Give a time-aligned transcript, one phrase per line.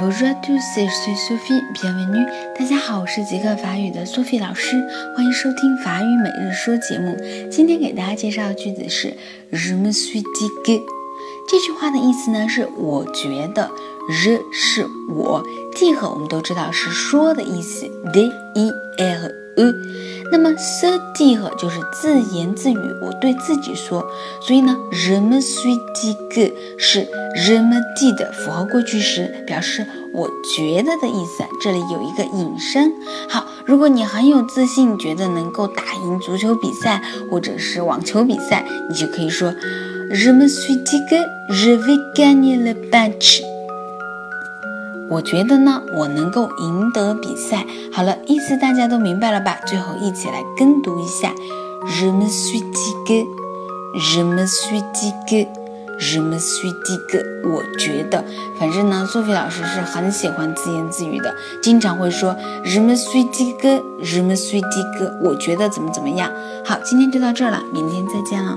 [0.00, 1.62] Bonjour à tous, je suis Sophie.
[1.74, 2.26] Bienvenue.
[2.58, 4.82] 大家好，我是极客法语的 Sophie 老师，
[5.16, 7.16] 欢迎收听法语每日说节目。
[7.48, 9.14] 今天给大家介绍的句子是
[9.52, 10.82] Je me suis dit que。
[11.48, 13.70] 这句话的意思呢是我觉得
[14.10, 15.44] ，je 是我
[15.76, 19.72] ，dit 和我们都知道是说的意思，d i r 呃。
[20.30, 24.02] 那么 se dire 就是自言自语，我对自己说，
[24.40, 27.06] 所以呢，je me suis dit que 是
[27.36, 31.44] je me dis 的复合过去时，表示我觉得的意思。
[31.60, 32.90] 这里有一个引申。
[33.28, 39.52] 好，如果你很有自信，觉得能够打赢足球比赛或者是网球比赛，你就可以说
[40.10, 41.22] je me suis dit que
[41.52, 43.51] je vais gagner le match。
[45.10, 47.66] 我觉得呢，我能够赢得比赛。
[47.92, 49.58] 好了，意思大家都明白了吧？
[49.66, 51.32] 最后一起来跟读一下
[51.86, 57.22] ：Je me suis dit que，Je me suis dit que，Je me suis dit que。
[57.44, 58.24] 我觉得，
[58.58, 65.12] 反正呢，苏菲老师是很喜欢自言自语的，经常会说 Je me suis dit que，Je me suis dit que。
[65.20, 66.30] 我觉得怎么怎么样。
[66.64, 68.56] 好，今天就到这儿了，明天再见了。